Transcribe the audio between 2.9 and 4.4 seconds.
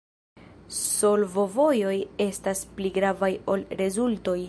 gravaj ol rezultoj.